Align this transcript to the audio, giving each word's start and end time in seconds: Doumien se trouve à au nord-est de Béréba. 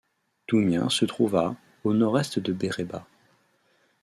Doumien 0.47 0.89
se 0.89 1.05
trouve 1.05 1.35
à 1.35 1.55
au 1.83 1.93
nord-est 1.93 2.39
de 2.39 2.53
Béréba. 2.53 3.05